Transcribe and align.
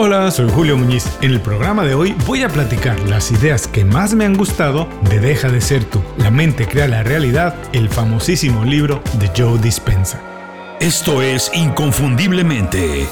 Hola, 0.00 0.30
soy 0.30 0.48
Julio 0.48 0.78
Muñiz. 0.78 1.08
En 1.22 1.32
el 1.32 1.40
programa 1.40 1.82
de 1.82 1.94
hoy 1.94 2.14
voy 2.24 2.44
a 2.44 2.48
platicar 2.48 2.96
las 3.08 3.32
ideas 3.32 3.66
que 3.66 3.84
más 3.84 4.14
me 4.14 4.24
han 4.24 4.36
gustado 4.36 4.88
de 5.10 5.18
Deja 5.18 5.48
de 5.48 5.60
ser 5.60 5.82
tú. 5.82 6.00
La 6.18 6.30
mente 6.30 6.68
crea 6.68 6.86
la 6.86 7.02
realidad, 7.02 7.56
el 7.72 7.88
famosísimo 7.88 8.64
libro 8.64 9.02
de 9.14 9.28
Joe 9.36 9.58
Dispensa. 9.58 10.20
Esto 10.78 11.20
es 11.20 11.50
Inconfundiblemente. 11.52 13.08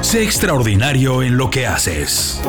Sé 0.00 0.24
extraordinario 0.24 1.22
en 1.22 1.36
lo 1.36 1.50
que 1.50 1.68
haces. 1.68 2.42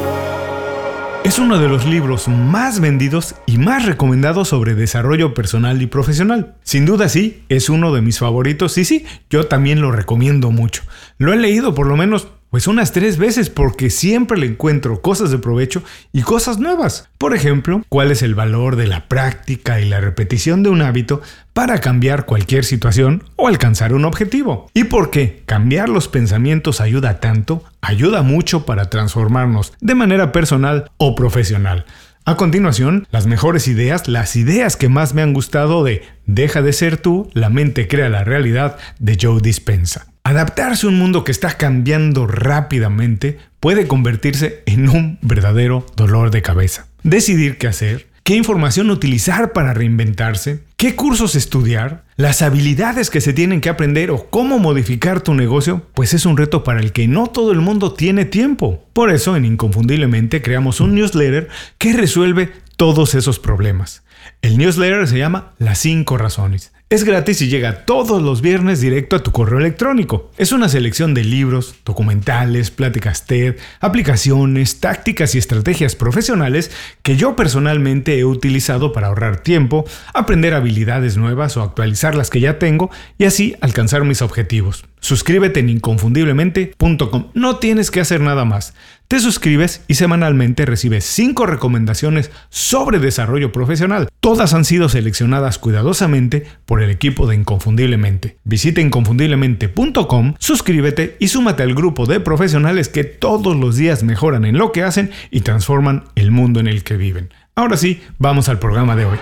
Es 1.32 1.40
uno 1.40 1.60
de 1.60 1.70
los 1.70 1.86
libros 1.86 2.28
más 2.28 2.82
vendidos 2.82 3.36
y 3.46 3.58
más 3.58 3.86
recomendados 3.86 4.50
sobre 4.50 4.76
desarrollo 4.76 5.34
personal 5.34 5.82
y 5.82 5.88
profesional. 5.88 6.56
Sin 6.64 6.86
duda 6.86 7.08
sí, 7.08 7.46
es 7.48 7.70
uno 7.70 7.94
de 7.94 8.02
mis 8.02 8.20
favoritos 8.20 8.78
y 8.78 8.84
sí, 8.84 9.06
yo 9.30 9.48
también 9.48 9.80
lo 9.80 9.94
recomiendo 9.94 10.52
mucho. 10.52 10.84
Lo 11.18 11.32
he 11.32 11.38
leído 11.38 11.74
por 11.74 11.88
lo 11.88 11.96
menos 11.96 12.28
pues 12.52 12.68
unas 12.68 12.92
tres 12.92 13.18
veces 13.18 13.50
porque 13.50 13.90
siempre 13.90 14.38
le 14.38 14.46
encuentro 14.46 15.02
cosas 15.02 15.32
de 15.32 15.40
provecho 15.40 15.84
y 16.12 16.22
cosas 16.22 16.60
nuevas. 16.60 17.10
Por 17.18 17.34
ejemplo, 17.34 17.82
cuál 17.88 18.12
es 18.12 18.22
el 18.22 18.36
valor 18.36 18.76
de 18.76 18.88
la 18.88 19.08
práctica 19.08 19.80
y 19.80 19.88
la 19.88 20.02
repetición 20.02 20.62
de 20.62 20.70
un 20.70 20.82
hábito 20.82 21.22
para 21.54 21.80
cambiar 21.80 22.26
cualquier 22.26 22.66
situación 22.66 23.24
o 23.38 23.48
alcanzar 23.48 23.94
un 23.94 24.04
objetivo. 24.04 24.70
Y 24.74 24.84
por 24.84 25.12
qué 25.12 25.44
cambiar 25.46 25.88
los 25.88 26.10
pensamientos 26.10 26.82
ayuda 26.82 27.22
tanto, 27.22 27.64
ayuda 27.80 28.22
mucho 28.22 28.66
para 28.66 28.90
transformarnos 28.90 29.74
de 29.80 29.96
manera 29.96 30.34
personal 30.34 30.92
o 30.98 31.16
profesional. 31.16 31.86
A 32.26 32.36
continuación, 32.36 33.08
las 33.12 33.28
mejores 33.28 33.68
ideas, 33.68 34.10
las 34.10 34.36
ideas 34.36 34.76
que 34.76 34.90
más 34.90 35.14
me 35.14 35.22
han 35.22 35.34
gustado 35.34 35.84
de 35.84 36.04
Deja 36.28 36.62
de 36.62 36.72
ser 36.72 36.98
tú, 36.98 37.30
la 37.34 37.50
mente 37.50 37.88
crea 37.88 38.10
la 38.10 38.24
realidad 38.24 38.78
de 39.00 39.18
Joe 39.20 39.42
Dispensa. 39.42 40.11
Adaptarse 40.32 40.86
a 40.86 40.90
un 40.90 40.98
mundo 40.98 41.26
que 41.26 41.34
está 41.34 41.58
cambiando 41.58 42.26
rápidamente 42.26 43.38
puede 43.60 43.86
convertirse 43.86 44.64
en 44.66 44.88
un 44.88 45.20
verdadero 45.22 45.86
dolor 45.98 46.32
de 46.32 46.42
cabeza. 46.42 46.88
Decidir 47.04 47.58
qué 47.58 47.68
hacer, 47.68 48.08
qué 48.24 48.38
información 48.38 48.92
utilizar 48.92 49.52
para 49.52 49.74
reinventarse, 49.74 50.64
qué 50.78 50.96
cursos 50.96 51.36
estudiar, 51.36 52.06
las 52.16 52.42
habilidades 52.42 53.10
que 53.10 53.20
se 53.20 53.34
tienen 53.34 53.60
que 53.60 53.68
aprender 53.68 54.10
o 54.10 54.30
cómo 54.30 54.58
modificar 54.58 55.20
tu 55.20 55.34
negocio, 55.34 55.86
pues 55.96 56.14
es 56.14 56.26
un 56.26 56.38
reto 56.38 56.64
para 56.64 56.80
el 56.80 56.94
que 56.94 57.10
no 57.10 57.28
todo 57.28 57.52
el 57.52 57.60
mundo 57.60 57.92
tiene 57.92 58.24
tiempo. 58.24 58.86
Por 58.94 59.12
eso 59.12 59.36
en 59.36 59.44
Inconfundiblemente 59.44 60.42
creamos 60.42 60.80
un 60.80 60.96
newsletter 60.96 61.50
que 61.78 61.92
resuelve 61.92 62.54
todos 62.78 63.16
esos 63.16 63.38
problemas. 63.38 64.04
El 64.42 64.58
newsletter 64.58 65.10
se 65.10 65.18
llama 65.18 65.56
Las 65.58 65.80
5 65.80 66.18
razones 66.18 66.72
es 66.92 67.06
gratis 67.06 67.42
y 67.42 67.48
llega 67.48 67.86
todos 67.86 68.22
los 68.22 68.42
viernes 68.42 68.82
directo 68.82 69.16
a 69.16 69.24
tu 69.24 69.32
correo 69.32 69.60
electrónico. 69.60 70.30
Es 70.38 70.52
una 70.52 70.68
selección 70.68 71.14
de 71.14 71.24
libros, 71.24 71.76
documentales, 71.86 72.70
pláticas 72.70 73.26
TED, 73.26 73.56
aplicaciones, 73.80 74.82
tácticas 74.82 75.34
y 75.34 75.38
estrategias 75.38 75.96
profesionales 75.96 76.70
que 77.02 77.16
yo 77.16 77.38
personalmente 77.38 78.20
he 78.20 78.26
utilizado 78.26 78.92
para 78.92 79.08
ahorrar 79.08 79.42
tiempo, 79.42 79.86
aprender 80.14 80.54
habilidades 80.54 81.16
nuevas 81.16 81.56
o 81.56 81.62
actualizar 81.62 82.14
las 82.14 82.30
que 82.30 82.42
ya 82.42 82.60
tengo 82.60 82.92
y 83.18 83.24
así 83.24 83.56
alcanzar 83.62 84.04
mis 84.04 84.22
objetivos. 84.22 84.84
Suscríbete 85.00 85.62
en 85.62 85.70
inconfundiblemente.com. 85.70 87.32
No 87.34 87.56
tienes 87.56 87.90
que 87.90 88.02
hacer 88.02 88.20
nada 88.20 88.44
más. 88.44 88.74
Te 89.12 89.20
suscribes 89.20 89.84
y 89.90 89.96
semanalmente 89.96 90.66
recibes 90.66 91.04
5 91.04 91.46
recomendaciones 91.46 92.32
sobre 92.48 92.98
desarrollo 92.98 93.52
profesional. 93.52 94.08
Todas 94.22 94.54
han 94.54 94.64
sido 94.64 94.88
seleccionadas 94.88 95.58
cuidadosamente 95.58 96.46
por 96.66 96.82
el 96.82 96.90
equipo 96.90 97.28
de 97.28 97.36
Inconfundiblemente. 97.36 98.38
Visita 98.46 98.80
inconfundiblemente.com, 98.80 100.36
suscríbete 100.40 101.18
y 101.20 101.28
súmate 101.28 101.62
al 101.62 101.76
grupo 101.76 102.06
de 102.06 102.22
profesionales 102.22 102.88
que 102.88 103.04
todos 103.04 103.54
los 103.54 103.76
días 103.76 104.02
mejoran 104.02 104.46
en 104.46 104.58
lo 104.58 104.72
que 104.72 104.84
hacen 104.84 105.12
y 105.30 105.42
transforman 105.42 106.06
el 106.16 106.32
mundo 106.32 106.62
en 106.62 106.68
el 106.68 106.86
que 106.86 106.96
viven. 106.96 107.34
Ahora 107.54 107.76
sí, 107.76 108.02
vamos 108.18 108.48
al 108.48 108.60
programa 108.60 108.96
de 108.96 109.04
hoy. 109.04 109.18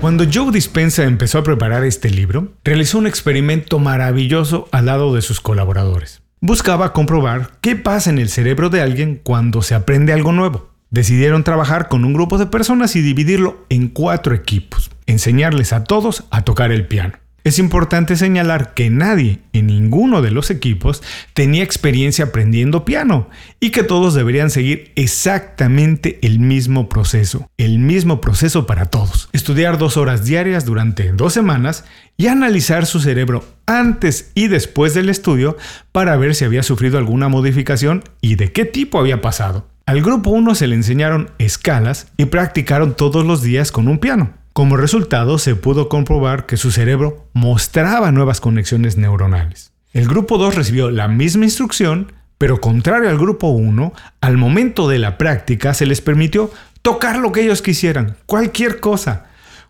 Cuando 0.00 0.26
Joe 0.32 0.52
Dispensa 0.52 1.02
empezó 1.02 1.38
a 1.38 1.42
preparar 1.42 1.82
este 1.82 2.08
libro, 2.08 2.52
realizó 2.62 2.98
un 2.98 3.08
experimento 3.08 3.80
maravilloso 3.80 4.68
al 4.70 4.86
lado 4.86 5.12
de 5.12 5.22
sus 5.22 5.40
colaboradores 5.40 6.21
buscaba 6.42 6.92
comprobar 6.92 7.52
qué 7.60 7.76
pasa 7.76 8.10
en 8.10 8.18
el 8.18 8.28
cerebro 8.28 8.68
de 8.68 8.82
alguien 8.82 9.20
cuando 9.22 9.62
se 9.62 9.76
aprende 9.76 10.12
algo 10.12 10.32
nuevo. 10.32 10.70
Decidieron 10.90 11.44
trabajar 11.44 11.88
con 11.88 12.04
un 12.04 12.12
grupo 12.12 12.36
de 12.36 12.46
personas 12.46 12.96
y 12.96 13.00
dividirlo 13.00 13.64
en 13.70 13.86
cuatro 13.86 14.34
equipos, 14.34 14.90
enseñarles 15.06 15.72
a 15.72 15.84
todos 15.84 16.24
a 16.30 16.42
tocar 16.42 16.72
el 16.72 16.86
piano. 16.86 17.21
Es 17.44 17.58
importante 17.58 18.14
señalar 18.14 18.72
que 18.72 18.88
nadie 18.88 19.40
en 19.52 19.66
ninguno 19.66 20.22
de 20.22 20.30
los 20.30 20.50
equipos 20.50 21.02
tenía 21.34 21.64
experiencia 21.64 22.26
aprendiendo 22.26 22.84
piano 22.84 23.28
y 23.58 23.70
que 23.70 23.82
todos 23.82 24.14
deberían 24.14 24.50
seguir 24.50 24.92
exactamente 24.94 26.20
el 26.22 26.38
mismo 26.38 26.88
proceso, 26.88 27.50
el 27.58 27.80
mismo 27.80 28.20
proceso 28.20 28.64
para 28.64 28.86
todos. 28.86 29.28
Estudiar 29.32 29.76
dos 29.76 29.96
horas 29.96 30.24
diarias 30.24 30.64
durante 30.64 31.10
dos 31.12 31.32
semanas 31.32 31.84
y 32.16 32.28
analizar 32.28 32.86
su 32.86 33.00
cerebro 33.00 33.44
antes 33.66 34.30
y 34.36 34.46
después 34.46 34.94
del 34.94 35.08
estudio 35.08 35.56
para 35.90 36.16
ver 36.16 36.36
si 36.36 36.44
había 36.44 36.62
sufrido 36.62 36.98
alguna 36.98 37.28
modificación 37.28 38.04
y 38.20 38.36
de 38.36 38.52
qué 38.52 38.64
tipo 38.64 39.00
había 39.00 39.20
pasado. 39.20 39.66
Al 39.84 40.00
grupo 40.00 40.30
1 40.30 40.54
se 40.54 40.68
le 40.68 40.76
enseñaron 40.76 41.30
escalas 41.38 42.12
y 42.16 42.26
practicaron 42.26 42.94
todos 42.94 43.26
los 43.26 43.42
días 43.42 43.72
con 43.72 43.88
un 43.88 43.98
piano. 43.98 44.32
Como 44.52 44.76
resultado, 44.76 45.38
se 45.38 45.56
pudo 45.56 45.88
comprobar 45.88 46.44
que 46.44 46.58
su 46.58 46.70
cerebro 46.72 47.26
mostraba 47.32 48.12
nuevas 48.12 48.42
conexiones 48.42 48.98
neuronales. 48.98 49.72
El 49.94 50.06
grupo 50.06 50.36
2 50.36 50.54
recibió 50.54 50.90
la 50.90 51.08
misma 51.08 51.44
instrucción, 51.44 52.12
pero 52.36 52.60
contrario 52.60 53.08
al 53.08 53.16
grupo 53.16 53.48
1, 53.48 53.94
al 54.20 54.36
momento 54.36 54.88
de 54.88 54.98
la 54.98 55.16
práctica 55.16 55.72
se 55.72 55.86
les 55.86 56.02
permitió 56.02 56.50
tocar 56.82 57.16
lo 57.16 57.32
que 57.32 57.42
ellos 57.42 57.62
quisieran, 57.62 58.16
cualquier 58.26 58.80
cosa. 58.80 59.26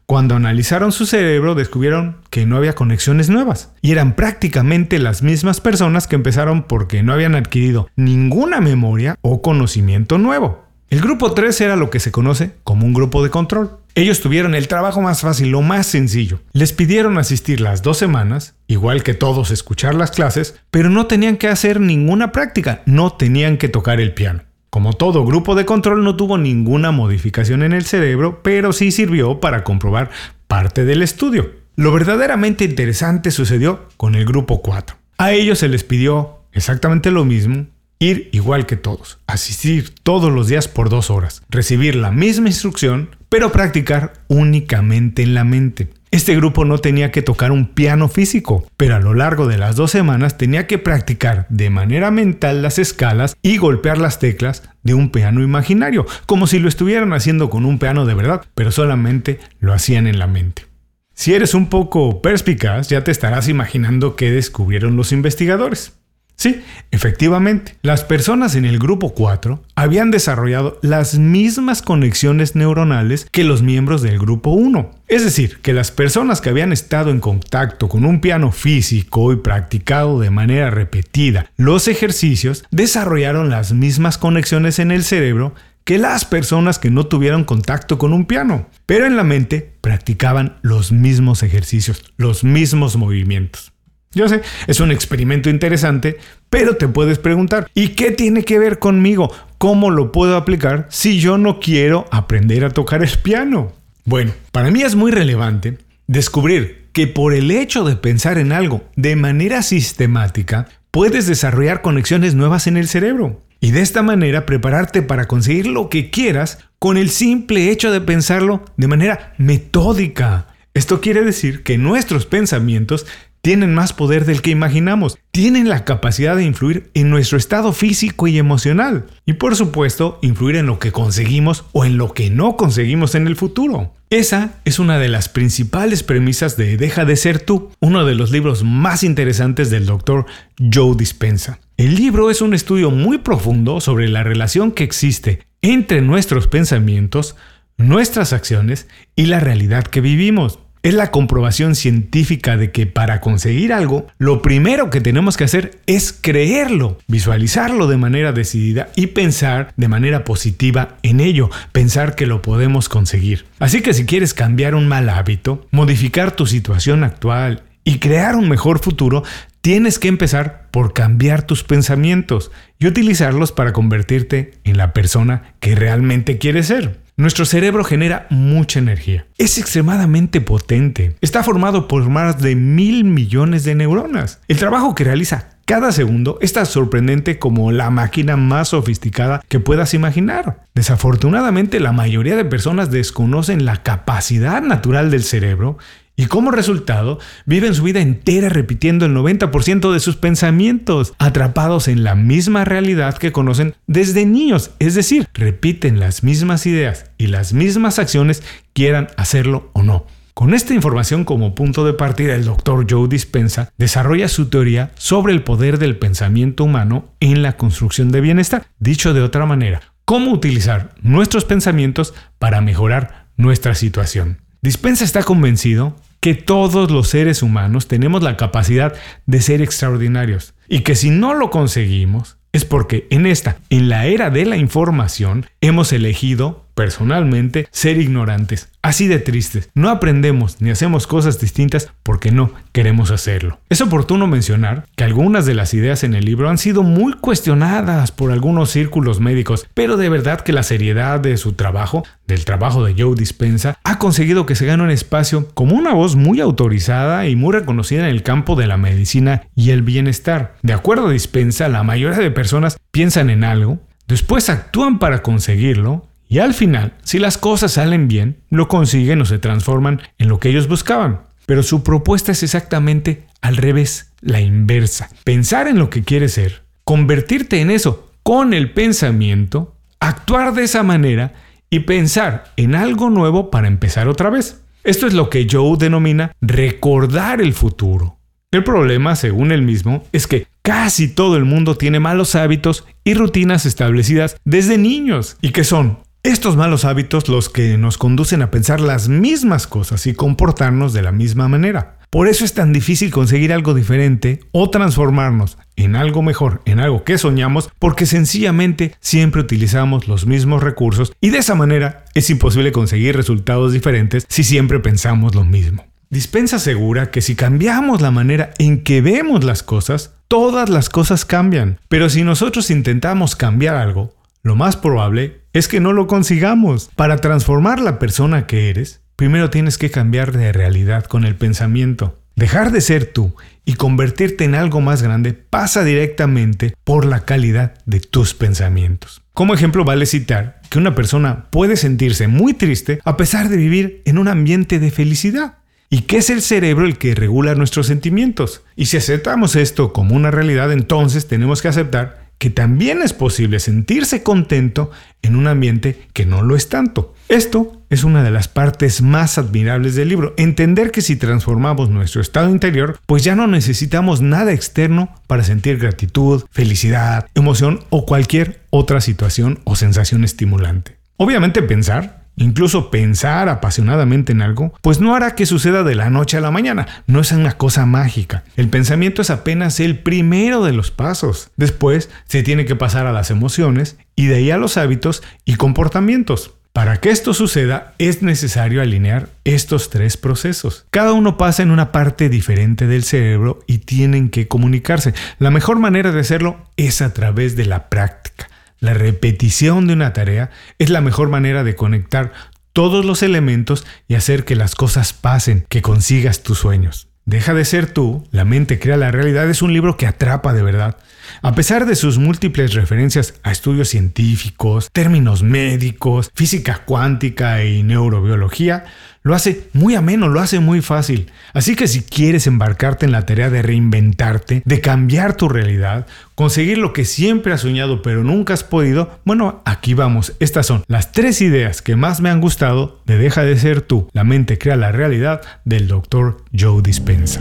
Cuando 0.07 0.35
analizaron 0.35 0.91
su 0.91 1.07
cerebro 1.07 1.55
descubrieron 1.55 2.17
que 2.29 2.45
no 2.45 2.57
había 2.57 2.75
conexiones 2.75 3.31
nuevas 3.31 3.73
y 3.83 3.93
eran 3.93 4.17
prácticamente 4.17 4.99
las 4.99 5.23
mismas 5.23 5.61
personas 5.61 6.09
que 6.09 6.17
empezaron 6.17 6.65
porque 6.65 7.05
no 7.05 7.13
habían 7.13 7.37
adquirido 7.37 7.89
ninguna 7.95 8.61
memoria 8.61 9.17
o 9.23 9.43
conocimiento 9.43 10.19
nuevo. 10.19 10.62
El 10.93 11.01
grupo 11.01 11.33
3 11.33 11.59
era 11.63 11.77
lo 11.77 11.89
que 11.89 12.01
se 12.01 12.13
conoce 12.13 12.53
como 12.65 12.85
un 12.85 12.93
grupo 12.93 13.25
de 13.25 13.31
control. 13.31 13.79
Ellos 13.95 14.21
tuvieron 14.21 14.55
el 14.55 14.69
trabajo 14.69 15.01
más 15.01 15.23
fácil, 15.23 15.49
lo 15.49 15.63
más 15.63 15.87
sencillo. 15.87 16.41
Les 16.53 16.75
pidieron 16.75 17.17
asistir 17.17 17.63
las 17.63 17.81
dos 17.81 17.97
semanas, 17.97 18.57
igual 18.67 19.03
que 19.03 19.15
todos 19.15 19.51
escuchar 19.51 19.95
las 19.95 20.11
clases, 20.11 20.61
pero 20.71 20.91
no 20.91 21.07
tenían 21.07 21.39
que 21.39 21.49
hacer 21.49 21.81
ninguna 21.81 22.31
práctica, 22.31 22.83
no 22.85 23.11
tenían 23.11 23.57
que 23.57 23.71
tocar 23.71 24.03
el 24.03 24.13
piano. 24.13 24.43
Como 24.69 24.93
todo 24.93 25.25
grupo 25.25 25.55
de 25.55 25.65
control 25.65 26.05
no 26.05 26.15
tuvo 26.15 26.37
ninguna 26.37 26.91
modificación 26.91 27.63
en 27.63 27.73
el 27.73 27.87
cerebro, 27.87 28.43
pero 28.43 28.75
sí 28.75 28.91
sirvió 28.91 29.41
para 29.41 29.65
comprobar 29.65 30.11
parte 30.47 30.85
del 30.85 31.01
estudio. 31.01 31.53
Lo 31.75 31.91
verdaderamente 31.95 32.65
interesante 32.65 33.31
sucedió 33.31 33.89
con 33.97 34.15
el 34.15 34.27
grupo 34.27 34.61
4. 34.61 34.95
A 35.17 35.33
ellos 35.33 35.61
se 35.61 35.69
les 35.69 35.85
pidió 35.85 36.41
exactamente 36.53 37.11
lo 37.11 37.25
mismo, 37.25 37.65
Ir 38.03 38.31
igual 38.33 38.67
que 38.67 38.75
todos, 38.75 39.21
asistir 39.29 39.95
todos 40.03 40.33
los 40.33 40.49
días 40.49 40.67
por 40.67 40.89
dos 40.89 41.09
horas, 41.09 41.45
recibir 41.49 41.95
la 41.95 42.11
misma 42.11 42.49
instrucción, 42.49 43.11
pero 43.29 43.53
practicar 43.53 44.15
únicamente 44.27 45.23
en 45.23 45.35
la 45.35 45.45
mente. 45.45 45.87
Este 46.11 46.35
grupo 46.35 46.65
no 46.65 46.79
tenía 46.79 47.13
que 47.13 47.23
tocar 47.23 47.53
un 47.53 47.65
piano 47.65 48.09
físico, 48.09 48.67
pero 48.77 48.97
a 48.97 48.99
lo 48.99 49.15
largo 49.15 49.47
de 49.47 49.57
las 49.57 49.77
dos 49.77 49.93
semanas 49.93 50.37
tenía 50.37 50.67
que 50.67 50.79
practicar 50.79 51.47
de 51.49 51.71
manera 51.71 52.11
mental 52.11 52.61
las 52.61 52.81
escalas 52.81 53.37
y 53.41 53.59
golpear 53.59 53.99
las 53.99 54.19
teclas 54.19 54.65
de 54.83 54.95
un 54.95 55.11
piano 55.11 55.41
imaginario, 55.41 56.05
como 56.27 56.49
si 56.49 56.59
lo 56.59 56.69
estuvieran 56.69 57.13
haciendo 57.13 57.51
con 57.51 57.65
un 57.65 57.79
piano 57.79 58.05
de 58.05 58.15
verdad, 58.15 58.45
pero 58.57 58.73
solamente 58.73 59.39
lo 59.61 59.73
hacían 59.73 60.09
en 60.09 60.19
la 60.19 60.27
mente. 60.27 60.67
Si 61.15 61.35
eres 61.35 61.55
un 61.55 61.69
poco 61.69 62.21
perspicaz, 62.21 62.89
ya 62.89 63.05
te 63.05 63.13
estarás 63.13 63.49
imaginando 63.49 64.17
qué 64.17 64.33
descubrieron 64.33 64.97
los 64.97 65.13
investigadores. 65.13 66.02
Sí, 66.37 66.63
efectivamente, 66.91 67.77
las 67.83 68.03
personas 68.03 68.57
en 68.57 68.65
el 68.65 68.79
grupo 68.79 69.15
4 69.15 69.63
habían 69.77 70.11
desarrollado 70.11 70.79
las 70.83 71.19
mismas 71.19 71.83
conexiones 71.83 72.57
neuronales 72.57 73.29
que 73.31 73.45
los 73.45 73.63
miembros 73.63 74.03
del 74.03 74.19
grupo 74.19 74.51
1. 74.51 74.91
Es 75.07 75.25
decir, 75.25 75.61
que 75.61 75.73
las 75.73 75.91
personas 75.91 76.41
que 76.41 76.51
habían 76.51 76.73
estado 76.73 77.11
en 77.11 77.21
contacto 77.21 77.89
con 77.89 78.05
un 78.05 78.21
piano 78.21 78.51
físico 78.51 79.33
y 79.33 79.37
practicado 79.37 80.19
de 80.19 80.31
manera 80.31 80.71
repetida 80.71 81.47
los 81.57 81.87
ejercicios 81.87 82.65
desarrollaron 82.71 83.51
las 83.51 83.73
mismas 83.73 84.19
conexiones 84.19 84.79
en 84.79 84.91
el 84.91 85.05
cerebro 85.05 85.55
que 85.85 85.99
las 85.99 86.25
personas 86.25 86.79
que 86.79 86.91
no 86.91 87.07
tuvieron 87.07 87.45
contacto 87.45 87.99
con 87.99 88.13
un 88.13 88.27
piano, 88.27 88.69
pero 88.87 89.07
en 89.07 89.17
la 89.17 89.25
mente 89.25 89.75
practicaban 89.81 90.59
los 90.63 90.93
mismos 90.93 91.43
ejercicios, 91.43 92.05
los 92.17 92.45
mismos 92.45 92.97
movimientos. 92.97 93.72
Yo 94.15 94.29
sé, 94.29 94.43
es 94.67 94.81
un 94.81 94.91
experimento 94.91 95.49
interesante, 95.49 96.19
pero 96.51 96.77
te 96.77 96.89
puedes 96.89 97.19
preguntar, 97.19 97.71
¿y 97.75 97.89
qué 97.89 98.11
tiene 98.11 98.45
que 98.45 98.59
ver 98.59 98.79
conmigo? 98.79 99.33
¿Cómo 99.59 99.91
lo 99.91 100.13
puedo 100.13 100.37
aplicar 100.37 100.87
si 100.91 101.19
yo 101.19 101.39
no 101.39 101.61
quiero 101.61 102.07
aprender 102.11 102.65
a 102.65 102.71
tocar 102.71 103.03
el 103.03 103.19
piano? 103.19 103.73
Bueno, 104.05 104.33
para 104.51 104.71
mí 104.71 104.83
es 104.83 104.97
muy 104.97 105.13
relevante 105.13 105.79
descubrir 106.07 106.89
que 106.93 107.07
por 107.07 107.33
el 107.33 107.51
hecho 107.51 107.85
de 107.85 107.97
pensar 107.97 108.39
en 108.39 108.53
algo 108.53 108.85
de 108.97 109.17
manera 109.17 109.63
sistemática, 109.63 110.69
puedes 110.91 111.27
desarrollar 111.27 111.81
conexiones 111.81 112.35
nuevas 112.35 112.67
en 112.67 112.77
el 112.77 112.89
cerebro 112.89 113.41
y 113.61 113.71
de 113.71 113.81
esta 113.81 114.03
manera 114.03 114.45
prepararte 114.45 115.03
para 115.03 115.27
conseguir 115.27 115.67
lo 115.67 115.89
que 115.89 116.11
quieras 116.11 116.59
con 116.79 116.99
el 116.99 117.09
simple 117.11 117.71
hecho 117.71 117.91
de 117.91 118.01
pensarlo 118.01 118.65
de 118.77 118.89
manera 118.89 119.35
metódica. 119.39 120.49
Esto 120.75 121.01
quiere 121.01 121.23
decir 121.23 121.63
que 121.63 121.79
nuestros 121.79 122.27
pensamientos 122.27 123.07
tienen 123.43 123.75
más 123.75 123.93
poder 123.93 124.25
del 124.25 124.41
que 124.41 124.51
imaginamos, 124.51 125.19
tienen 125.33 125.69
la 125.69 125.85
capacidad 125.85 126.37
de 126.37 126.45
influir 126.45 126.91
en 126.95 127.11
nuestro 127.11 127.37
estado 127.37 127.73
físico 127.73 128.29
y 128.29 128.39
emocional, 128.39 129.07
y 129.27 129.35
por 129.35 129.57
supuesto 129.57 130.19
influir 130.23 130.57
en 130.57 130.67
lo 130.67 130.79
que 130.79 130.93
conseguimos 130.93 131.65
o 131.73 131.85
en 131.85 131.99
lo 131.99 132.15
que 132.15 132.31
no 132.31 132.57
conseguimos 132.57 133.15
en 133.17 133.27
el 133.27 133.37
futuro. 133.37 133.93
Esa 134.11 134.61
es 134.65 134.79
una 134.79 134.99
de 134.99 135.09
las 135.09 135.29
principales 135.29 136.03
premisas 136.03 136.57
de 136.57 136.77
Deja 136.77 137.05
de 137.05 137.17
ser 137.17 137.41
tú, 137.41 137.71
uno 137.81 138.05
de 138.05 138.15
los 138.15 138.31
libros 138.31 138.63
más 138.63 139.03
interesantes 139.03 139.71
del 139.71 139.87
doctor 139.87 140.27
Joe 140.73 140.95
Dispensa. 140.97 141.59
El 141.77 141.97
libro 141.97 142.31
es 142.31 142.43
un 142.43 142.55
estudio 142.55 142.91
muy 142.91 143.19
profundo 143.19 143.81
sobre 143.81 144.09
la 144.09 144.23
relación 144.23 144.71
que 144.71 144.85
existe 144.85 145.41
entre 145.63 146.03
nuestros 146.03 146.47
pensamientos, 146.47 147.37
nuestras 147.77 148.33
acciones 148.33 148.87
y 149.17 149.27
la 149.27 149.41
realidad 149.41 149.85
que 149.85 150.01
vivimos. 150.01 150.59
Es 150.83 150.95
la 150.95 151.13
comprobación 151.13 151.77
científica 151.77 152.57
de 152.57 152.73
que 152.73 152.87
para 152.87 153.21
conseguir 153.21 153.73
algo, 153.73 154.09
lo 154.19 154.43
primero 154.43 154.91
que 154.91 155.01
tenemos 155.01 155.37
que 155.37 155.45
hacer 155.45 155.79
es 155.87 156.13
creerlo, 156.13 156.99
visualizarlo 157.07 157.87
de 157.87 157.99
manera 157.99 158.33
decidida 158.33 158.89
y 158.97 159.09
pensar 159.09 159.73
de 159.77 159.87
manera 159.87 160.25
positiva 160.25 160.97
en 161.05 161.21
ello, 161.21 161.51
pensar 161.71 162.17
que 162.17 162.27
lo 162.27 162.43
podemos 162.43 162.89
conseguir. 162.89 163.45
Así 163.61 163.81
que 163.81 163.95
si 163.95 164.07
quieres 164.07 164.35
cambiar 164.35 164.75
un 164.75 164.89
mal 164.89 165.09
hábito, 165.09 165.69
modificar 165.71 166.35
tu 166.35 166.47
situación 166.47 167.05
actual 167.05 167.63
y 167.85 168.01
crear 168.01 168.35
un 168.35 168.49
mejor 168.49 168.81
futuro, 168.81 169.23
tienes 169.61 170.01
que 170.01 170.09
empezar 170.09 170.67
por 170.73 170.95
cambiar 170.95 171.43
tus 171.43 171.63
pensamientos 171.63 172.51
y 172.81 172.89
utilizarlos 172.89 173.53
para 173.53 173.73
convertirte 173.73 174.55
en 174.65 174.79
la 174.79 174.93
persona 174.93 175.55
que 175.61 175.77
realmente 175.77 176.39
quieres 176.39 176.67
ser. 176.67 177.02
Nuestro 177.17 177.45
cerebro 177.45 177.85
genera 177.85 178.27
mucha 178.31 178.79
energía. 178.79 179.27
Es 179.37 179.59
extremadamente 179.59 180.41
potente. 180.41 181.15
Está 181.21 181.43
formado 181.43 181.87
por 181.87 182.09
más 182.09 182.41
de 182.41 182.57
mil 182.57 183.05
millones 183.05 183.65
de 183.65 183.75
neuronas. 183.75 184.41
El 184.49 184.57
trabajo 184.57 184.95
que 184.95 185.05
realiza 185.05 185.51
cada 185.67 185.93
segundo 185.93 186.39
es 186.41 186.55
tan 186.55 186.67
sorprendente 186.67 187.39
como 187.39 187.71
la 187.71 187.91
máquina 187.91 188.37
más 188.37 188.69
sofisticada 188.69 189.43
que 189.49 189.61
puedas 189.61 189.95
imaginar. 189.95 190.65
Desafortunadamente, 190.75 191.81
la 191.81 191.93
mayoría 191.93 192.35
de 192.35 192.45
personas 192.45 192.91
desconocen 192.91 193.65
la 193.65 193.83
capacidad 193.83 194.63
natural 194.63 195.11
del 195.11 195.23
cerebro 195.23 195.79
y 196.15 196.27
como 196.27 196.51
resultado, 196.51 197.19
viven 197.47 197.75
su 197.75 197.85
vida 197.85 198.01
entera 198.01 198.49
repitiendo 198.49 199.07
el 199.07 199.15
90% 199.15 199.93
de 199.93 200.01
sus 200.01 200.17
pensamientos, 200.17 201.15
atrapados 201.19 201.89
en 201.89 202.05
la 202.05 202.15
misma 202.15 202.65
realidad 202.65 203.17
que 203.17 203.33
conocen 203.33 203.75
desde 203.87 204.27
niños, 204.27 204.73
es 204.79 204.95
decir, 204.95 205.27
repiten 205.33 206.01
las 206.01 206.23
mismas 206.23 206.67
ideas 206.67 207.11
y 207.17 207.29
las 207.29 207.55
mismas 207.55 207.99
acciones, 207.99 208.43
quieran 208.75 209.09
hacerlo 209.17 209.71
o 209.73 209.83
no. 209.83 210.07
Con 210.35 210.55
esta 210.55 210.75
información 210.75 211.25
como 211.25 211.55
punto 211.55 211.85
de 211.85 211.93
partida, 211.93 212.35
el 212.35 212.45
doctor 212.45 212.87
Joe 212.89 213.07
Dispensa 213.07 213.71
desarrolla 213.77 214.29
su 214.29 214.49
teoría 214.49 214.91
sobre 214.97 215.33
el 215.33 215.43
poder 215.43 215.79
del 215.79 215.99
pensamiento 215.99 216.65
humano 216.65 217.15
en 217.21 217.43
la 217.43 217.57
construcción 217.57 218.11
de 218.11 218.23
bienestar. 218.23 218.67
Dicho 218.79 219.13
de 219.13 219.21
otra 219.21 219.45
manera, 219.45 219.83
cómo 220.07 220.33
utilizar 220.33 220.95
nuestros 221.03 221.45
pensamientos 221.45 222.15
para 222.39 222.63
mejorar 222.63 223.27
nuestra 223.37 223.75
situación. 223.75 224.39
Dispensa 224.65 225.03
está 225.03 225.25
convencido 225.25 225.97
que 226.21 226.35
todos 226.35 226.89
los 226.89 227.09
seres 227.09 227.43
humanos 227.43 227.89
tenemos 227.89 228.23
la 228.23 228.37
capacidad 228.37 228.95
de 229.27 229.41
ser 229.41 229.61
extraordinarios 229.61 230.55
y 230.69 230.83
que 230.83 230.95
si 230.95 231.11
no 231.11 231.35
lo 231.35 231.51
conseguimos 231.51 232.39
es 232.53 232.65
porque 232.65 233.09
en 233.11 233.27
esta, 233.27 233.57
en 233.71 233.89
la 233.89 234.07
era 234.07 234.31
de 234.31 234.47
la 234.47 234.57
información, 234.57 235.47
hemos 235.61 235.93
elegido 235.93 236.69
personalmente 236.83 237.69
ser 237.71 237.97
ignorantes 237.99 238.73
así 238.83 239.07
de 239.07 239.21
tristes. 239.21 239.71
No 239.75 239.89
aprendemos 239.89 240.61
ni 240.61 240.71
hacemos 240.71 241.07
cosas 241.07 241.41
distintas 241.41 241.91
porque 242.03 242.33
no 242.33 242.51
queremos 242.73 243.13
hacerlo. 243.13 243.61
Es 243.71 243.81
oportuno 243.81 244.27
mencionar 244.27 244.87
que 244.97 245.05
algunas 245.05 245.47
de 245.47 245.55
las 245.55 245.73
ideas 245.73 246.03
en 246.03 246.15
el 246.15 246.25
libro 246.25 246.51
han 246.51 246.59
sido 246.59 246.83
muy 246.83 247.13
cuestionadas 247.15 248.11
por 248.11 248.33
algunos 248.33 248.71
círculos 248.71 249.21
médicos, 249.21 249.67
pero 249.75 249.97
de 249.97 250.09
verdad 250.09 250.41
que 250.41 250.53
la 250.53 250.65
seriedad 250.65 251.21
de 251.21 251.37
su 251.37 251.53
trabajo, 251.53 252.05
del 252.27 252.45
trabajo 252.45 252.85
de 252.85 253.01
Joe 253.01 253.15
Dispensa, 253.15 253.79
ha 253.85 253.99
conseguido 253.99 254.45
que 254.45 254.57
se 254.57 254.67
gane 254.67 254.83
un 254.83 254.91
espacio 254.91 255.49
como 255.55 255.77
una 255.77 255.95
voz 255.95 256.17
muy 256.17 256.41
autorizada 256.41 257.29
y 257.29 257.37
muy 257.37 257.53
reconocida 257.53 258.01
en 258.01 258.11
el 258.11 258.25
campo 258.25 258.57
de 258.57 258.67
la 258.67 258.77
medicina 258.77 259.43
y 259.55 259.71
el 259.71 259.83
bienestar. 259.83 260.57
De 260.63 260.73
acuerdo 260.73 261.07
a 261.07 261.13
Dispensa, 261.13 261.69
la 261.69 261.85
mayoría 261.85 262.19
de 262.19 262.33
personas 262.33 262.79
piensan 262.91 263.31
en 263.31 263.45
algo, 263.45 263.79
después 264.09 264.51
actúan 264.51 264.99
para 264.99 265.23
conseguirlo 265.23 266.09
y 266.33 266.39
al 266.39 266.55
final, 266.55 266.95
si 267.03 267.19
las 267.19 267.37
cosas 267.37 267.73
salen 267.73 268.09
bien, 268.09 268.39
lo 268.49 268.67
consiguen 268.67 269.21
o 269.21 269.27
se 269.27 269.39
transforman 269.39 270.01
en 270.17 270.31
lo 270.31 270.41
que 270.41 270.49
ellos 270.49 270.67
buscaban. 270.67 271.21
Pero 271.45 271.63
su 271.63 271.83
propuesta 271.83 272.33
es 272.33 272.43
exactamente 272.43 273.27
al 273.43 273.59
revés, 273.59 274.15
la 274.23 274.41
inversa. 274.41 275.11
Pensar 275.25 275.69
en 275.69 275.79
lo 275.79 275.91
que 275.91 276.05
quieres 276.05 276.33
ser, 276.33 276.63
convertirte 276.85 277.61
en 277.61 277.71
eso 277.71 278.11
con 278.23 278.55
el 278.55 278.71
pensamiento, 278.71 279.77
actuar 280.01 280.55
de 280.55 280.65
esa 280.65 280.83
manera 280.83 281.35
y 281.69 281.81
pensar 281.81 282.45
en 282.57 282.77
algo 282.77 283.11
nuevo 283.11 283.51
para 283.51 283.69
empezar 283.69 284.09
otra 284.09 284.31
vez. 284.31 284.63
Esto 284.85 285.07
es 285.07 285.13
lo 285.13 285.29
que 285.29 285.47
Joe 285.51 285.77
denomina 285.77 286.33
recordar 286.41 287.43
el 287.43 287.53
futuro. 287.53 288.17
El 288.51 288.65
problema, 288.65 289.17
según 289.17 289.53
él 289.53 289.61
mismo, 289.61 290.03
es 290.13 290.27
que 290.27 290.47
casi 290.63 291.09
todo 291.09 291.37
el 291.37 291.45
mundo 291.45 291.77
tiene 291.77 292.01
malos 292.01 292.35
hábitos 292.37 292.87
y 293.05 293.13
rutinas 293.13 293.67
establecidas 293.67 294.39
desde 294.47 294.79
niños 294.79 295.37
y 295.43 295.51
que 295.51 295.65
son 295.65 295.99
estos 296.25 296.57
malos 296.57 296.85
hábitos 296.85 297.29
los 297.29 297.49
que 297.49 297.77
nos 297.77 297.99
conducen 297.99 298.43
a 298.43 298.51
pensar 298.53 298.81
las 298.81 299.09
mismas 299.09 299.67
cosas 299.67 300.07
y 300.07 300.15
comportarnos 300.15 300.93
de 300.93 301.03
la 301.03 301.11
misma 301.11 301.49
manera. 301.49 301.99
Por 302.11 302.29
eso 302.29 302.45
es 302.45 302.55
tan 302.55 302.73
difícil 302.73 303.11
conseguir 303.11 303.53
algo 303.53 303.75
diferente 303.75 304.41
o 304.53 304.71
transformarnos 304.71 305.59
en 305.75 305.97
algo 305.97 306.23
mejor, 306.23 306.63
en 306.65 306.79
algo 306.79 307.03
que 307.03 307.19
soñamos, 307.19 307.71
porque 307.81 308.07
sencillamente 308.07 308.95
siempre 309.01 309.41
utilizamos 309.41 310.07
los 310.07 310.27
mismos 310.27 310.63
recursos 310.63 311.13
y 311.21 311.31
de 311.31 311.39
esa 311.39 311.57
manera 311.57 312.05
es 312.15 312.31
imposible 312.31 312.71
conseguir 312.71 313.17
resultados 313.17 313.73
diferentes 313.73 314.25
si 314.29 314.45
siempre 314.45 314.79
pensamos 314.79 315.35
lo 315.35 315.45
mismo. 315.45 315.87
Dispensa 316.09 316.57
asegura 316.57 317.11
que 317.11 317.23
si 317.23 317.35
cambiamos 317.35 318.01
la 318.01 318.13
manera 318.13 318.51
en 318.59 318.85
que 318.85 319.01
vemos 319.01 319.43
las 319.43 319.65
cosas, 319.65 320.15
todas 320.29 320.69
las 320.69 320.89
cosas 320.89 321.25
cambian. 321.25 321.81
Pero 321.89 322.11
si 322.11 322.23
nosotros 322.23 322.71
intentamos 322.71 323.35
cambiar 323.35 323.75
algo, 323.75 324.15
lo 324.43 324.55
más 324.55 324.77
probable 324.77 325.42
es 325.53 325.69
que 325.69 325.81
no 325.81 325.93
lo 325.93 326.07
consigamos. 326.07 326.91
Para 326.97 327.19
transformar 327.19 327.81
la 327.81 327.99
persona 327.99 328.47
que 328.47 328.71
eres, 328.71 329.03
primero 329.17 329.51
tienes 329.51 329.79
que 329.79 329.91
cambiar 329.91 330.33
de 330.33 330.53
realidad 330.53 331.05
con 331.05 331.25
el 331.25 331.37
pensamiento. 331.37 332.19
Dejar 332.35 332.73
de 332.73 332.81
ser 332.81 333.07
tú 333.07 333.35
y 333.65 333.75
convertirte 333.75 334.45
en 334.45 334.55
algo 334.55 334.81
más 334.81 335.03
grande 335.03 335.35
pasa 335.35 335.85
directamente 335.85 336.75
por 336.85 337.05
la 337.05 337.25
calidad 337.25 337.75
de 337.85 338.01
tus 338.01 338.35
pensamientos. 338.35 339.23
Como 339.35 339.55
ejemplo 339.55 339.85
vale 339.85 340.07
citar 340.07 340.61
que 340.71 340.79
una 340.79 340.95
persona 340.95 341.47
puede 341.51 341.77
sentirse 341.77 342.29
muy 342.29 342.55
triste 342.55 343.01
a 343.05 343.17
pesar 343.17 343.49
de 343.49 343.57
vivir 343.57 344.03
en 344.07 344.19
un 344.19 344.29
ambiente 344.29 344.79
de 344.79 344.91
felicidad 344.91 345.59
y 345.91 346.03
que 346.03 346.17
es 346.17 346.31
el 346.31 346.41
cerebro 346.41 346.87
el 346.87 346.97
que 346.97 347.15
regula 347.15 347.55
nuestros 347.55 347.87
sentimientos. 347.87 348.63
Y 348.77 348.87
si 348.87 348.97
aceptamos 348.97 349.57
esto 349.57 349.93
como 349.93 350.17
una 350.17 350.31
realidad, 350.31 350.73
entonces 350.73 351.29
tenemos 351.29 351.61
que 351.61 351.69
aceptar 351.69 352.22
que 352.43 352.51
también 352.51 353.03
es 353.03 353.13
posible 353.13 353.61
sentirse 353.61 354.25
contento 354.25 354.91
en 355.23 355.37
un 355.37 355.47
ambiente 355.47 356.09
que 356.13 356.27
no 356.27 356.43
lo 356.43 356.57
es 356.57 356.69
tanto. 356.69 357.15
Esto 357.29 357.81
es 357.89 358.03
una 358.03 358.25
de 358.25 358.33
las 358.33 358.49
partes 358.49 359.01
más 359.01 359.39
admirables 359.39 359.95
del 359.95 360.09
libro, 360.09 360.35
entender 360.37 360.91
que 360.91 361.03
si 361.03 361.15
transformamos 361.15 361.89
nuestro 361.89 362.21
estado 362.21 362.51
interior, 362.51 362.99
pues 363.07 363.23
ya 363.23 363.37
no 363.37 363.47
necesitamos 363.47 364.23
nada 364.23 364.53
externo 364.53 365.15
para 365.29 365.45
sentir 365.45 365.79
gratitud, 365.79 366.43
felicidad, 366.51 367.29
emoción 367.37 367.85
o 367.91 368.07
cualquier 368.07 368.59
otra 368.71 369.01
situación 369.01 369.61
o 369.63 369.77
sensación 369.77 370.25
estimulante. 370.25 370.97
Obviamente 371.19 371.63
pensar 371.63 372.22
incluso 372.37 372.91
pensar 372.91 373.49
apasionadamente 373.49 374.33
en 374.33 374.43
algo, 374.43 374.75
pues 374.81 375.01
no 375.01 375.15
hará 375.15 375.35
que 375.35 375.47
suceda 375.47 375.83
de 375.83 375.95
la 375.95 376.11
noche 376.11 376.37
a 376.37 376.41
la 376.41 376.51
mañana. 376.51 376.87
No 377.07 377.21
es 377.21 377.33
una 377.33 377.53
cosa 377.53 377.87
mágica. 377.87 378.45
El 378.57 378.69
pensamiento 378.69 379.23
es 379.23 379.31
apenas 379.31 379.81
el 379.81 379.99
primero 379.99 380.65
de 380.65 380.73
los 380.73 380.91
pasos. 380.91 381.51
Después 381.57 382.11
se 382.27 382.43
tiene 382.43 382.65
que 382.65 382.77
pasar 382.77 383.07
a 383.07 383.13
las 383.13 383.31
emociones 383.31 383.97
y 384.17 384.27
de 384.27 384.37
ahí 384.37 384.51
a 384.51 384.57
los 384.57 384.77
hábitos 384.77 385.23
y 385.45 385.57
comportamientos. 385.57 386.53
Para 386.73 386.97
que 387.01 387.11
esto 387.11 387.35
suceda 387.35 387.93
es 387.99 388.23
necesario 388.23 388.81
alinear 388.81 389.29
estos 389.45 389.91
tres 389.91 390.17
procesos. 390.17 390.87
Cada 390.91 391.13
uno 391.13 391.37
pasa 391.37 391.63
en 391.63 391.71
una 391.71 391.93
parte 391.93 392.31
diferente 392.31 392.87
del 392.87 393.03
cerebro 393.03 393.63
y 393.67 393.79
tienen 393.79 394.31
que 394.31 394.49
comunicarse. 394.49 395.13
La 395.39 395.51
mejor 395.51 395.79
manera 395.79 396.13
de 396.13 396.21
hacerlo 396.21 396.57
es 396.79 397.03
a 397.03 397.13
través 397.13 397.57
de 397.57 397.67
la 397.67 397.91
práctica. 397.91 398.49
La 398.83 398.95
repetición 398.95 399.87
de 399.87 399.93
una 399.93 400.13
tarea 400.13 400.51
es 400.81 400.91
la 400.91 401.01
mejor 401.01 401.29
manera 401.29 401.63
de 401.63 401.77
conectar 401.77 402.33
todos 402.73 403.05
los 403.05 403.23
elementos 403.23 403.87
y 404.09 404.17
hacer 404.17 404.45
que 404.45 404.57
las 404.57 404.75
cosas 404.75 405.13
pasen, 405.13 405.65
que 405.69 405.83
consigas 405.83 406.43
tus 406.43 406.59
sueños. 406.59 407.07
Deja 407.25 407.55
de 407.55 407.65
ser 407.65 407.87
tú, 407.87 408.27
la 408.33 408.45
mente 408.45 408.81
crea 408.81 408.97
la 408.97 409.13
realidad 409.13 409.49
es 409.49 409.63
un 409.63 409.73
libro 409.73 409.97
que 409.97 410.09
atrapa 410.09 410.53
de 410.53 410.65
verdad. 410.65 410.97
A 411.43 411.55
pesar 411.55 411.87
de 411.87 411.95
sus 411.95 412.19
múltiples 412.19 412.75
referencias 412.75 413.35
a 413.45 413.53
estudios 413.53 413.89
científicos, 413.89 414.89
términos 414.93 415.45
médicos, 415.45 416.33
física 416.35 416.83
cuántica 416.85 417.65
y 417.65 417.85
neurobiología, 417.85 418.87
lo 419.23 419.35
hace 419.35 419.69
muy 419.73 419.95
ameno, 419.95 420.29
lo 420.29 420.41
hace 420.41 420.61
muy 420.61 420.81
fácil. 420.81 421.31
Así 421.53 421.77
que 421.77 421.87
si 421.87 422.03
quieres 422.03 422.47
embarcarte 422.47 423.07
en 423.07 423.13
la 423.13 423.27
tarea 423.27 423.51
de 423.51 423.63
reinventarte, 423.63 424.63
de 424.65 424.81
cambiar 424.81 425.37
tu 425.37 425.49
realidad, 425.49 426.07
conseguir 426.35 426.79
lo 426.79 426.93
que 426.93 427.05
siempre 427.05 427.53
has 427.53 427.61
soñado 427.61 428.03
pero 428.03 428.25
nunca 428.25 428.55
has 428.55 428.65
podido, 428.65 429.19
bueno, 429.25 429.63
aquí 429.65 429.95
vamos. 429.95 430.35
Estas 430.41 430.67
son 430.67 430.85
las 430.89 431.13
tres 431.13 431.41
ideas 431.41 431.83
que 431.83 431.97
más 431.97 432.21
me 432.21 432.31
han 432.31 432.41
gustado 432.41 433.01
de 433.07 433.19
Deja 433.19 433.45
de 433.45 433.57
ser 433.57 433.83
tú, 433.83 434.09
la 434.13 434.25
mente 434.25 434.59
crea 434.59 434.77
la 434.77 434.91
realidad 434.91 435.43
del 435.65 435.87
Dr. 435.87 436.39
Joe 436.59 436.83
Dispensa. 436.83 437.41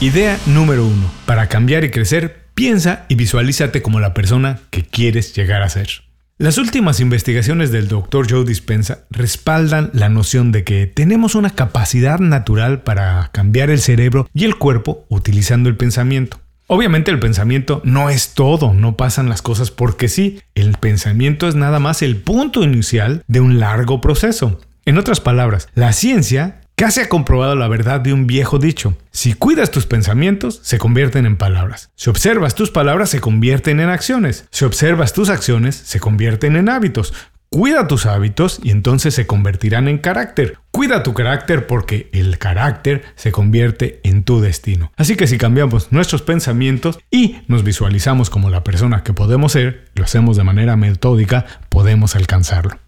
Idea 0.00 0.38
número 0.46 0.86
uno. 0.86 1.10
Para 1.26 1.48
cambiar 1.48 1.84
y 1.84 1.90
crecer, 1.90 2.46
piensa 2.54 3.04
y 3.08 3.16
visualízate 3.16 3.82
como 3.82 4.00
la 4.00 4.14
persona 4.14 4.60
que 4.70 4.84
quieres 4.84 5.34
llegar 5.34 5.62
a 5.62 5.68
ser. 5.68 6.07
Las 6.40 6.56
últimas 6.56 7.00
investigaciones 7.00 7.72
del 7.72 7.88
Dr. 7.88 8.30
Joe 8.30 8.44
Dispensa 8.44 9.00
respaldan 9.10 9.90
la 9.92 10.08
noción 10.08 10.52
de 10.52 10.62
que 10.62 10.86
tenemos 10.86 11.34
una 11.34 11.50
capacidad 11.50 12.20
natural 12.20 12.82
para 12.82 13.30
cambiar 13.32 13.70
el 13.70 13.80
cerebro 13.80 14.28
y 14.32 14.44
el 14.44 14.56
cuerpo 14.56 15.04
utilizando 15.08 15.68
el 15.68 15.76
pensamiento. 15.76 16.38
Obviamente 16.68 17.10
el 17.10 17.18
pensamiento 17.18 17.80
no 17.82 18.08
es 18.08 18.34
todo, 18.34 18.72
no 18.72 18.96
pasan 18.96 19.28
las 19.28 19.42
cosas 19.42 19.72
porque 19.72 20.06
sí, 20.06 20.40
el 20.54 20.76
pensamiento 20.76 21.48
es 21.48 21.56
nada 21.56 21.80
más 21.80 22.02
el 22.02 22.18
punto 22.18 22.62
inicial 22.62 23.24
de 23.26 23.40
un 23.40 23.58
largo 23.58 24.00
proceso. 24.00 24.60
En 24.84 24.96
otras 24.96 25.18
palabras, 25.20 25.68
la 25.74 25.92
ciencia 25.92 26.60
Casi 26.78 27.00
ha 27.00 27.08
comprobado 27.08 27.56
la 27.56 27.66
verdad 27.66 28.00
de 28.00 28.12
un 28.12 28.28
viejo 28.28 28.60
dicho. 28.60 28.96
Si 29.10 29.32
cuidas 29.32 29.72
tus 29.72 29.84
pensamientos, 29.84 30.60
se 30.62 30.78
convierten 30.78 31.26
en 31.26 31.36
palabras. 31.36 31.90
Si 31.96 32.08
observas 32.08 32.54
tus 32.54 32.70
palabras, 32.70 33.10
se 33.10 33.20
convierten 33.20 33.80
en 33.80 33.88
acciones. 33.88 34.46
Si 34.52 34.64
observas 34.64 35.12
tus 35.12 35.28
acciones, 35.28 35.74
se 35.74 35.98
convierten 35.98 36.54
en 36.54 36.68
hábitos. 36.68 37.14
Cuida 37.50 37.88
tus 37.88 38.06
hábitos 38.06 38.60
y 38.62 38.70
entonces 38.70 39.12
se 39.12 39.26
convertirán 39.26 39.88
en 39.88 39.98
carácter. 39.98 40.58
Cuida 40.70 41.02
tu 41.02 41.14
carácter 41.14 41.66
porque 41.66 42.10
el 42.12 42.38
carácter 42.38 43.02
se 43.16 43.32
convierte 43.32 43.98
en 44.04 44.22
tu 44.22 44.40
destino. 44.40 44.92
Así 44.96 45.16
que 45.16 45.26
si 45.26 45.36
cambiamos 45.36 45.90
nuestros 45.90 46.22
pensamientos 46.22 47.00
y 47.10 47.38
nos 47.48 47.64
visualizamos 47.64 48.30
como 48.30 48.50
la 48.50 48.62
persona 48.62 49.02
que 49.02 49.12
podemos 49.12 49.50
ser, 49.50 49.86
lo 49.96 50.04
hacemos 50.04 50.36
de 50.36 50.44
manera 50.44 50.76
metódica, 50.76 51.44
podemos 51.70 52.14
alcanzarlo. 52.14 52.78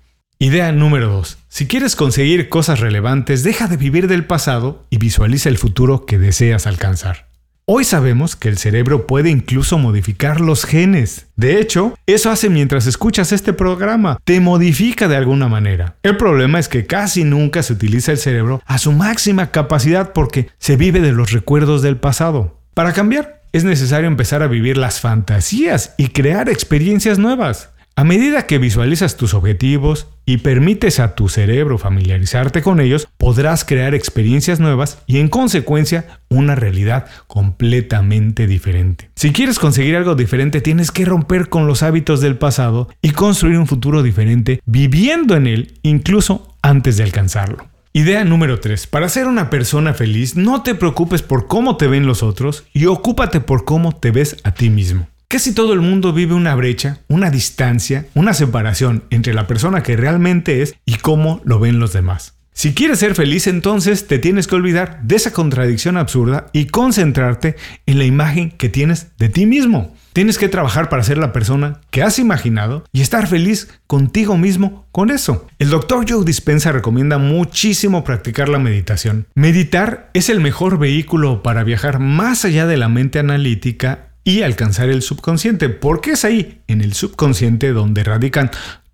Idea 0.43 0.73
número 0.73 1.09
2. 1.09 1.37
Si 1.51 1.67
quieres 1.67 1.97
conseguir 1.97 2.49
cosas 2.49 2.81
relevantes, 2.81 3.43
deja 3.43 3.69
de 3.69 3.77
vivir 3.77 4.09
del 4.09 4.25
pasado 4.25 4.87
y 4.89 4.97
visualiza 4.97 5.51
el 5.51 5.59
futuro 5.59 6.07
que 6.07 6.19
deseas 6.19 6.67
alcanzar. 6.67 7.29
Hoy 7.67 7.85
sabemos 7.85 8.37
que 8.37 8.49
el 8.49 8.57
cerebro 8.57 9.07
puede 9.07 9.29
incluso 9.29 9.77
modificar 9.77 10.41
los 10.41 10.65
genes. 10.65 11.27
De 11.37 11.61
hecho, 11.61 11.95
eso 12.07 12.31
hace 12.31 12.49
mientras 12.49 12.87
escuchas 12.87 13.33
este 13.33 13.53
programa, 13.53 14.17
te 14.25 14.41
modifica 14.41 15.09
de 15.09 15.17
alguna 15.17 15.49
manera. 15.49 15.97
El 16.03 16.17
problema 16.17 16.59
es 16.59 16.69
que 16.69 16.87
casi 16.87 17.23
nunca 17.23 17.63
se 17.63 17.75
utiliza 17.75 18.13
el 18.13 18.17
cerebro 18.17 18.63
a 18.65 18.79
su 18.79 18.93
máxima 18.93 19.51
capacidad 19.51 20.15
porque 20.15 20.49
se 20.59 20.77
vive 20.77 21.01
de 21.01 21.13
los 21.13 21.33
recuerdos 21.33 21.83
del 21.83 21.99
pasado. 21.99 22.63
Para 22.73 22.95
cambiar, 22.95 23.43
es 23.53 23.65
necesario 23.65 24.07
empezar 24.07 24.43
a 24.43 24.49
vivir 24.49 24.79
las 24.79 25.01
fantasías 25.01 25.95
y 25.99 26.09
crear 26.09 26.49
experiencias 26.49 27.19
nuevas. 27.19 27.70
A 28.01 28.05
medida 28.05 28.47
que 28.47 28.57
visualizas 28.57 29.19
tus 29.19 29.35
objetivos 29.35 30.09
y 30.25 30.39
permites 30.39 31.01
a 31.01 31.15
tu 31.15 31.29
cerebro 31.29 31.77
familiarizarte 31.77 32.63
con 32.63 32.81
ellos, 32.81 33.07
podrás 33.19 33.67
crear 33.67 33.95
experiencias 33.95 34.59
nuevas 34.59 35.03
y 35.07 35.19
en 35.19 35.29
consecuencia 35.29 36.07
una 36.31 36.55
realidad 36.55 37.05
completamente 37.27 38.47
diferente. 38.47 39.11
Si 39.17 39.33
quieres 39.33 39.59
conseguir 39.59 39.97
algo 39.97 40.15
diferente, 40.15 40.63
tienes 40.63 40.93
que 40.93 41.05
romper 41.05 41.51
con 41.51 41.67
los 41.67 41.83
hábitos 41.83 42.23
del 42.23 42.39
pasado 42.39 42.89
y 43.03 43.11
construir 43.11 43.59
un 43.59 43.67
futuro 43.67 44.03
diferente 44.03 44.63
viviendo 44.65 45.37
en 45.37 45.47
él 45.47 45.75
incluso 45.83 46.57
antes 46.63 46.97
de 46.97 47.03
alcanzarlo. 47.05 47.69
Idea 47.93 48.25
número 48.25 48.61
3. 48.61 48.87
Para 48.87 49.11
ser 49.11 49.27
una 49.27 49.51
persona 49.51 49.93
feliz, 49.93 50.37
no 50.37 50.63
te 50.63 50.75
preocupes 50.75 51.21
por 51.21 51.49
cómo 51.49 51.77
te 51.77 51.87
ven 51.87 52.07
los 52.07 52.23
otros 52.23 52.65
y 52.73 52.87
ocúpate 52.87 53.41
por 53.41 53.67
cómo 53.67 53.93
te 53.95 54.11
ves 54.11 54.39
a 54.43 54.55
ti 54.55 54.71
mismo. 54.71 55.07
Casi 55.31 55.55
todo 55.55 55.75
el 55.75 55.81
mundo 55.81 56.13
vive 56.13 56.35
una 56.35 56.57
brecha, 56.57 56.99
una 57.07 57.31
distancia, 57.31 58.05
una 58.15 58.35
separación 58.35 59.05
entre 59.11 59.33
la 59.33 59.47
persona 59.47 59.81
que 59.81 59.97
realmente 59.97 60.61
es 60.61 60.75
y 60.85 60.97
cómo 60.97 61.41
lo 61.45 61.61
ven 61.61 61.79
los 61.79 61.93
demás. 61.93 62.35
Si 62.53 62.75
quieres 62.75 62.99
ser 62.99 63.15
feliz, 63.15 63.47
entonces 63.47 64.09
te 64.09 64.19
tienes 64.19 64.49
que 64.49 64.57
olvidar 64.57 65.01
de 65.05 65.15
esa 65.15 65.33
contradicción 65.33 65.97
absurda 65.97 66.49
y 66.53 66.65
concentrarte 66.65 67.55
en 67.87 67.99
la 67.99 68.07
imagen 68.07 68.51
que 68.51 68.69
tienes 68.69 69.17
de 69.19 69.29
ti 69.29 69.47
mismo. 69.47 69.95
Tienes 70.13 70.37
que 70.37 70.49
trabajar 70.49 70.89
para 70.89 71.05
ser 71.05 71.17
la 71.17 71.33
persona 71.33 71.81
que 71.93 72.03
has 72.03 72.19
imaginado 72.19 72.83
y 72.93 73.01
estar 73.01 73.29
feliz 73.29 73.69
contigo 73.87 74.37
mismo 74.37 74.89
con 74.91 75.13
eso. 75.13 75.47
El 75.61 75.71
Dr. 75.71 76.07
Joe 76.11 76.25
Dispensa 76.25 76.73
recomienda 76.73 77.19
muchísimo 77.19 78.03
practicar 78.03 78.49
la 78.49 78.59
meditación. 78.59 79.29
Meditar 79.37 80.11
es 80.13 80.29
el 80.29 80.41
mejor 80.41 80.81
vehículo 80.81 81.45
para 81.45 81.63
viajar 81.63 82.01
más 82.01 82.45
allá 82.45 82.67
de 82.67 82.77
la 82.77 82.89
mente 82.89 83.21
analítica 83.21 84.10
y 84.31 84.45
alcanzar 84.45 84.89
el 84.89 85.03
subconsciente, 85.03 85.71
porque 85.71 86.13
es 86.13 86.25
ahí, 86.25 86.63
en 86.69 86.83
el 86.83 86.93
subconsciente, 86.93 87.73
donde 87.73 88.05
radican 88.05 88.53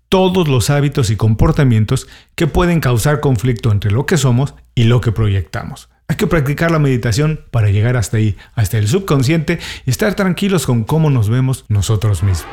todos 0.09 0.47
los 0.47 0.71
hábitos 0.71 1.11
y 1.11 1.15
comportamientos 1.15 2.07
que 2.33 2.47
pueden 2.47 2.79
causar 2.79 3.19
conflicto 3.19 3.71
entre 3.71 3.91
lo 3.91 4.07
que 4.07 4.17
somos 4.17 4.55
y 4.73 4.85
lo 4.85 4.99
que 4.99 5.11
proyectamos. 5.11 5.89
Hay 6.07 6.15
que 6.15 6.25
practicar 6.25 6.71
la 6.71 6.79
meditación 6.79 7.41
para 7.51 7.69
llegar 7.69 7.97
hasta 7.97 8.17
ahí, 8.17 8.35
hasta 8.55 8.79
el 8.79 8.87
subconsciente 8.87 9.59
y 9.85 9.91
estar 9.91 10.15
tranquilos 10.15 10.65
con 10.65 10.83
cómo 10.83 11.11
nos 11.11 11.29
vemos 11.29 11.65
nosotros 11.67 12.23
mismos. 12.23 12.51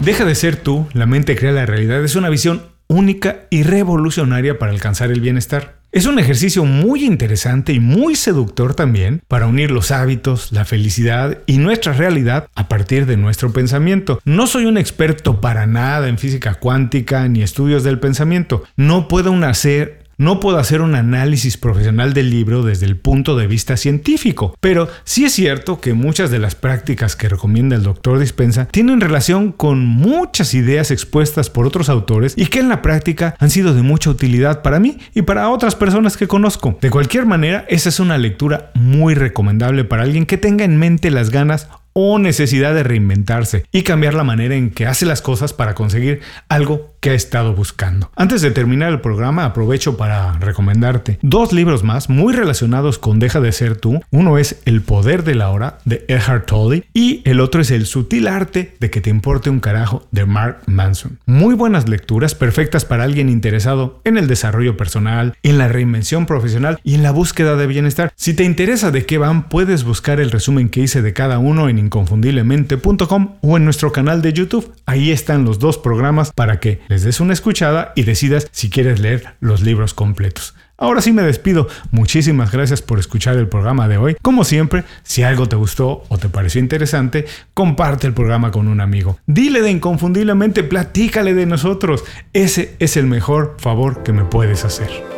Deja 0.00 0.24
de 0.24 0.34
ser 0.34 0.56
tú, 0.56 0.88
la 0.94 1.06
mente 1.06 1.36
crea 1.36 1.52
la 1.52 1.66
realidad, 1.66 2.02
es 2.02 2.16
una 2.16 2.28
visión 2.28 2.62
única 2.88 3.46
y 3.50 3.62
revolucionaria 3.62 4.58
para 4.58 4.72
alcanzar 4.72 5.12
el 5.12 5.20
bienestar. 5.20 5.77
Es 5.90 6.04
un 6.04 6.18
ejercicio 6.18 6.66
muy 6.66 7.02
interesante 7.02 7.72
y 7.72 7.80
muy 7.80 8.14
seductor 8.14 8.74
también 8.74 9.22
para 9.26 9.46
unir 9.46 9.70
los 9.70 9.90
hábitos, 9.90 10.52
la 10.52 10.66
felicidad 10.66 11.38
y 11.46 11.56
nuestra 11.56 11.94
realidad 11.94 12.48
a 12.54 12.68
partir 12.68 13.06
de 13.06 13.16
nuestro 13.16 13.54
pensamiento. 13.54 14.20
No 14.26 14.46
soy 14.46 14.66
un 14.66 14.76
experto 14.76 15.40
para 15.40 15.66
nada 15.66 16.08
en 16.08 16.18
física 16.18 16.56
cuántica 16.56 17.26
ni 17.28 17.40
estudios 17.40 17.84
del 17.84 18.00
pensamiento. 18.00 18.64
No 18.76 19.08
puedo 19.08 19.32
hacer 19.46 20.07
no 20.18 20.40
puedo 20.40 20.58
hacer 20.58 20.80
un 20.80 20.96
análisis 20.96 21.56
profesional 21.56 22.12
del 22.12 22.30
libro 22.30 22.64
desde 22.64 22.86
el 22.86 22.96
punto 22.96 23.36
de 23.36 23.46
vista 23.46 23.76
científico, 23.76 24.56
pero 24.60 24.88
sí 25.04 25.24
es 25.24 25.32
cierto 25.32 25.80
que 25.80 25.94
muchas 25.94 26.32
de 26.32 26.40
las 26.40 26.56
prácticas 26.56 27.14
que 27.14 27.28
recomienda 27.28 27.76
el 27.76 27.84
doctor 27.84 28.18
Dispensa 28.18 28.66
tienen 28.66 29.00
relación 29.00 29.52
con 29.52 29.86
muchas 29.86 30.54
ideas 30.54 30.90
expuestas 30.90 31.50
por 31.50 31.66
otros 31.66 31.88
autores 31.88 32.34
y 32.36 32.46
que 32.46 32.58
en 32.58 32.68
la 32.68 32.82
práctica 32.82 33.36
han 33.38 33.50
sido 33.50 33.74
de 33.74 33.82
mucha 33.82 34.10
utilidad 34.10 34.62
para 34.62 34.80
mí 34.80 34.98
y 35.14 35.22
para 35.22 35.48
otras 35.50 35.76
personas 35.76 36.16
que 36.16 36.26
conozco. 36.26 36.76
De 36.80 36.90
cualquier 36.90 37.24
manera, 37.24 37.64
esa 37.68 37.88
es 37.88 38.00
una 38.00 38.18
lectura 38.18 38.72
muy 38.74 39.14
recomendable 39.14 39.84
para 39.84 40.02
alguien 40.02 40.26
que 40.26 40.36
tenga 40.36 40.64
en 40.64 40.78
mente 40.78 41.12
las 41.12 41.30
ganas 41.30 41.68
o 42.00 42.18
necesidad 42.20 42.74
de 42.74 42.84
reinventarse 42.84 43.64
y 43.72 43.82
cambiar 43.82 44.14
la 44.14 44.22
manera 44.22 44.54
en 44.54 44.70
que 44.70 44.86
hace 44.86 45.04
las 45.04 45.20
cosas 45.20 45.52
para 45.52 45.74
conseguir 45.74 46.20
algo 46.48 46.94
que 47.00 47.10
ha 47.10 47.14
estado 47.14 47.54
buscando. 47.54 48.10
Antes 48.16 48.42
de 48.42 48.50
terminar 48.50 48.90
el 48.90 49.00
programa, 49.00 49.44
aprovecho 49.44 49.96
para 49.96 50.32
recomendarte 50.38 51.18
dos 51.22 51.52
libros 51.52 51.84
más 51.84 52.08
muy 52.08 52.32
relacionados 52.32 52.98
con 52.98 53.18
Deja 53.18 53.40
de 53.40 53.52
ser 53.52 53.76
tú. 53.76 54.00
Uno 54.10 54.38
es 54.38 54.60
El 54.64 54.82
poder 54.82 55.24
de 55.24 55.34
la 55.34 55.50
hora 55.50 55.78
de 55.84 56.04
Eckhart 56.08 56.46
Tolle 56.46 56.84
y 56.94 57.22
el 57.24 57.40
otro 57.40 57.60
es 57.60 57.70
El 57.70 57.86
sutil 57.86 58.28
arte 58.28 58.76
de 58.80 58.90
que 58.90 59.00
te 59.00 59.10
importe 59.10 59.50
un 59.50 59.60
carajo 59.60 60.06
de 60.10 60.26
Mark 60.26 60.60
Manson. 60.66 61.18
Muy 61.26 61.54
buenas 61.54 61.88
lecturas, 61.88 62.34
perfectas 62.34 62.84
para 62.84 63.04
alguien 63.04 63.28
interesado 63.28 64.00
en 64.04 64.18
el 64.18 64.26
desarrollo 64.26 64.76
personal, 64.76 65.34
en 65.42 65.58
la 65.58 65.68
reinvención 65.68 66.26
profesional 66.26 66.80
y 66.84 66.94
en 66.94 67.02
la 67.02 67.10
búsqueda 67.10 67.56
de 67.56 67.66
bienestar. 67.66 68.12
Si 68.16 68.34
te 68.34 68.44
interesa 68.44 68.90
de 68.90 69.06
qué 69.06 69.18
van, 69.18 69.48
puedes 69.48 69.84
buscar 69.84 70.20
el 70.20 70.30
resumen 70.30 70.68
que 70.68 70.80
hice 70.80 71.02
de 71.02 71.12
cada 71.12 71.38
uno 71.38 71.68
en 71.68 71.78
inconfundiblemente.com 71.78 73.36
o 73.40 73.56
en 73.56 73.64
nuestro 73.64 73.92
canal 73.92 74.22
de 74.22 74.32
YouTube. 74.32 74.72
Ahí 74.86 75.10
están 75.10 75.44
los 75.44 75.58
dos 75.58 75.78
programas 75.78 76.32
para 76.32 76.60
que 76.60 76.80
les 76.88 77.04
des 77.04 77.20
una 77.20 77.32
escuchada 77.32 77.92
y 77.94 78.02
decidas 78.02 78.48
si 78.50 78.70
quieres 78.70 79.00
leer 79.00 79.34
los 79.40 79.60
libros 79.62 79.94
completos. 79.94 80.54
Ahora 80.80 81.00
sí 81.00 81.12
me 81.12 81.22
despido. 81.22 81.66
Muchísimas 81.90 82.52
gracias 82.52 82.82
por 82.82 83.00
escuchar 83.00 83.36
el 83.36 83.48
programa 83.48 83.88
de 83.88 83.98
hoy. 83.98 84.16
Como 84.22 84.44
siempre, 84.44 84.84
si 85.02 85.24
algo 85.24 85.48
te 85.48 85.56
gustó 85.56 86.04
o 86.08 86.18
te 86.18 86.28
pareció 86.28 86.60
interesante, 86.60 87.26
comparte 87.52 88.06
el 88.06 88.14
programa 88.14 88.52
con 88.52 88.68
un 88.68 88.80
amigo. 88.80 89.18
Dile 89.26 89.60
de 89.60 89.70
inconfundiblemente, 89.70 90.62
platícale 90.62 91.34
de 91.34 91.46
nosotros. 91.46 92.04
Ese 92.32 92.76
es 92.78 92.96
el 92.96 93.06
mejor 93.06 93.56
favor 93.58 94.04
que 94.04 94.12
me 94.12 94.24
puedes 94.24 94.64
hacer. 94.64 95.17